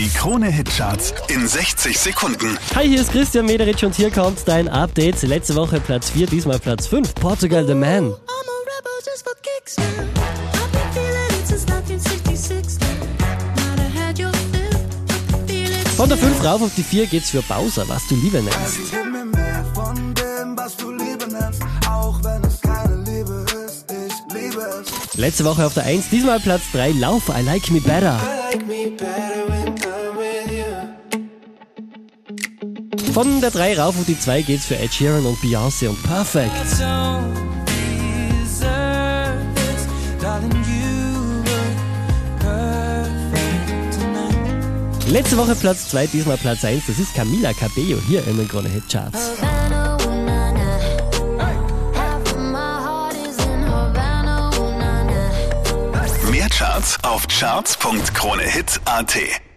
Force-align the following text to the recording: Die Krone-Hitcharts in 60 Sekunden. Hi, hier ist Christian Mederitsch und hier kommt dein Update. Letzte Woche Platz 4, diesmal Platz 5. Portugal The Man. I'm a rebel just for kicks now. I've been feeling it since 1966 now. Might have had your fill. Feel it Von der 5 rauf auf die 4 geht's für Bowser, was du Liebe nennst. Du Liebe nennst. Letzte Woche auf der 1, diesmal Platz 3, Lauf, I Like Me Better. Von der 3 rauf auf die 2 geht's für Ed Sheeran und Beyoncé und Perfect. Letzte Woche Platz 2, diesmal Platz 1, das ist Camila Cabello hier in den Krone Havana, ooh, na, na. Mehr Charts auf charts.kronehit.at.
Die 0.00 0.08
Krone-Hitcharts 0.08 1.12
in 1.28 1.46
60 1.46 1.98
Sekunden. 1.98 2.56
Hi, 2.74 2.88
hier 2.88 3.02
ist 3.02 3.12
Christian 3.12 3.44
Mederitsch 3.44 3.84
und 3.84 3.94
hier 3.94 4.10
kommt 4.10 4.38
dein 4.48 4.66
Update. 4.66 5.20
Letzte 5.20 5.54
Woche 5.56 5.78
Platz 5.78 6.08
4, 6.08 6.26
diesmal 6.26 6.58
Platz 6.58 6.86
5. 6.86 7.14
Portugal 7.16 7.66
The 7.66 7.74
Man. 7.74 8.04
I'm 8.04 8.06
a 8.06 8.14
rebel 8.14 8.96
just 9.04 9.22
for 9.24 9.34
kicks 9.42 9.76
now. 9.76 9.84
I've 10.54 10.72
been 10.72 10.90
feeling 10.94 11.38
it 11.38 11.46
since 11.46 11.66
1966 11.70 12.78
now. 12.80 12.86
Might 13.56 13.78
have 13.78 13.94
had 13.94 14.18
your 14.18 14.32
fill. 14.32 14.72
Feel 15.46 15.70
it 15.70 15.88
Von 15.88 16.08
der 16.08 16.16
5 16.16 16.44
rauf 16.46 16.62
auf 16.62 16.74
die 16.74 16.82
4 16.82 17.04
geht's 17.04 17.28
für 17.28 17.42
Bowser, 17.42 17.86
was 17.86 18.08
du 18.08 18.14
Liebe 18.14 18.40
nennst. 18.40 18.78
Du 20.78 20.92
Liebe 20.92 21.26
nennst. 21.26 21.62
Letzte 25.16 25.44
Woche 25.44 25.66
auf 25.66 25.74
der 25.74 25.84
1, 25.84 26.08
diesmal 26.08 26.40
Platz 26.40 26.62
3, 26.72 26.92
Lauf, 26.92 27.24
I 27.28 27.42
Like 27.42 27.70
Me 27.70 27.82
Better. 27.82 28.18
Von 33.12 33.40
der 33.40 33.50
3 33.50 33.78
rauf 33.78 33.98
auf 33.98 34.04
die 34.06 34.18
2 34.18 34.42
geht's 34.42 34.66
für 34.66 34.76
Ed 34.76 34.94
Sheeran 34.94 35.26
und 35.26 35.38
Beyoncé 35.40 35.88
und 35.88 36.00
Perfect. 36.02 36.52
Letzte 45.08 45.36
Woche 45.36 45.56
Platz 45.56 45.88
2, 45.88 46.06
diesmal 46.06 46.36
Platz 46.36 46.64
1, 46.64 46.86
das 46.86 47.00
ist 47.00 47.12
Camila 47.14 47.52
Cabello 47.52 47.98
hier 48.06 48.24
in 48.28 48.36
den 48.36 48.46
Krone 48.46 48.68
Havana, 48.68 49.96
ooh, 50.06 50.24
na, 50.24 50.52
na. 50.52 50.70
Mehr 56.30 56.48
Charts 56.48 56.96
auf 57.02 57.26
charts.kronehit.at. 57.26 59.49